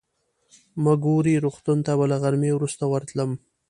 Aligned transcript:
مګوري 0.85 1.35
روغتون 1.45 1.77
ته 1.85 1.91
به 1.97 2.05
له 2.11 2.17
غرمې 2.23 2.51
وروسته 2.53 2.83
ورتلم. 2.87 3.31